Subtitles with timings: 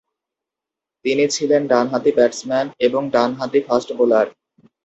[1.05, 4.27] তিনি ছিলেন ডানহাতি ব্যাটসম্যান এবং ডানহাতি ফাস্ট বোলার।